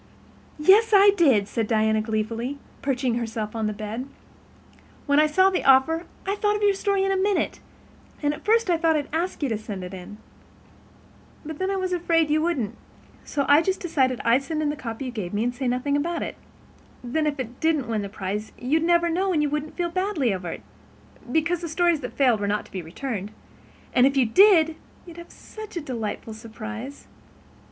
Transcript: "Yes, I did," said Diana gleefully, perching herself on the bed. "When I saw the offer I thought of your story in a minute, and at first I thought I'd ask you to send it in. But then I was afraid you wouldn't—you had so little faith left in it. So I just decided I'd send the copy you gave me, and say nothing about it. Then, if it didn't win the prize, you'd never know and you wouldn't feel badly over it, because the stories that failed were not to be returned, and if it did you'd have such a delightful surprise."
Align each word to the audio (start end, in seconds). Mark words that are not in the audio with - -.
"Yes, 0.57 0.93
I 0.93 1.11
did," 1.15 1.47
said 1.47 1.67
Diana 1.67 2.01
gleefully, 2.01 2.57
perching 2.81 3.19
herself 3.19 3.55
on 3.55 3.67
the 3.67 3.71
bed. 3.71 4.07
"When 5.05 5.19
I 5.19 5.27
saw 5.27 5.51
the 5.51 5.63
offer 5.63 6.07
I 6.25 6.35
thought 6.37 6.55
of 6.55 6.63
your 6.63 6.73
story 6.73 7.03
in 7.03 7.11
a 7.11 7.15
minute, 7.15 7.59
and 8.19 8.33
at 8.33 8.43
first 8.43 8.71
I 8.71 8.77
thought 8.77 8.95
I'd 8.95 9.09
ask 9.13 9.43
you 9.43 9.49
to 9.49 9.59
send 9.59 9.83
it 9.83 9.93
in. 9.93 10.17
But 11.45 11.59
then 11.59 11.69
I 11.69 11.75
was 11.75 11.93
afraid 11.93 12.31
you 12.31 12.41
wouldn't—you 12.41 12.67
had 12.71 13.25
so 13.27 13.41
little 13.41 13.47
faith 13.47 13.49
left 13.49 13.67
in 13.67 13.67
it. 13.67 13.67
So 13.67 13.69
I 13.69 13.69
just 13.69 13.79
decided 13.79 14.21
I'd 14.25 14.41
send 14.41 14.71
the 14.71 14.75
copy 14.75 15.05
you 15.05 15.11
gave 15.11 15.35
me, 15.35 15.43
and 15.43 15.53
say 15.53 15.67
nothing 15.67 15.95
about 15.95 16.23
it. 16.23 16.35
Then, 17.03 17.27
if 17.27 17.39
it 17.39 17.59
didn't 17.59 17.87
win 17.87 18.01
the 18.01 18.09
prize, 18.09 18.53
you'd 18.57 18.81
never 18.81 19.07
know 19.07 19.31
and 19.31 19.43
you 19.43 19.51
wouldn't 19.51 19.77
feel 19.77 19.91
badly 19.91 20.33
over 20.33 20.49
it, 20.49 20.63
because 21.31 21.61
the 21.61 21.69
stories 21.69 21.99
that 21.99 22.17
failed 22.17 22.39
were 22.39 22.47
not 22.47 22.65
to 22.65 22.71
be 22.71 22.81
returned, 22.81 23.29
and 23.93 24.07
if 24.07 24.17
it 24.17 24.33
did 24.33 24.77
you'd 25.05 25.17
have 25.17 25.29
such 25.29 25.77
a 25.77 25.79
delightful 25.79 26.33
surprise." 26.33 27.05